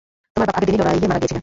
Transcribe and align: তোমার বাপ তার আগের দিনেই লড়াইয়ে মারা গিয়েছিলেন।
তোমার 0.33 0.37
বাপ 0.45 0.47
তার 0.47 0.55
আগের 0.57 0.67
দিনেই 0.69 0.79
লড়াইয়ে 0.81 1.09
মারা 1.09 1.19
গিয়েছিলেন। 1.21 1.39